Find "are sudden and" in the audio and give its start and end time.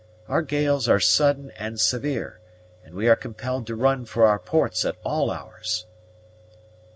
0.89-1.79